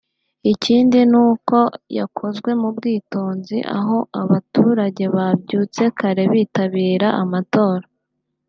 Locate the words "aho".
3.77-3.97